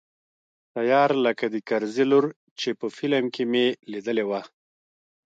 [0.75, 2.25] تيار لکه د کرزي لور
[2.59, 4.41] چې په فلم کښې مې ليدلې وه.